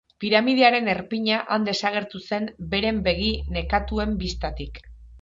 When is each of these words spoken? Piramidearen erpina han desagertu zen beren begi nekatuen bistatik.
Piramidearen 0.21 0.87
erpina 0.93 1.37
han 1.57 1.69
desagertu 1.69 2.23
zen 2.31 2.49
beren 2.75 3.05
begi 3.11 3.31
nekatuen 3.59 4.21
bistatik. 4.27 4.87